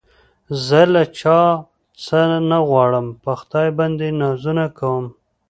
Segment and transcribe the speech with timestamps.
[0.67, 1.39] زه له چا
[2.05, 2.19] څه
[2.49, 5.05] نه غواړم په خدای باندې نازونه کوم